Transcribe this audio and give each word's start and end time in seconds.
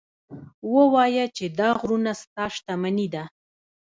ووایه 0.73 1.25
چې 1.35 1.45
دا 1.59 1.69
غرونه 1.79 2.11
ستا 2.21 2.45
شتمني 2.55 3.07
ده. 3.13 3.23